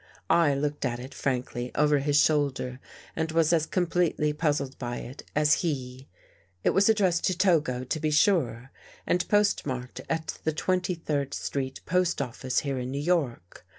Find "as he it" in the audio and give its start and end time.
5.35-6.71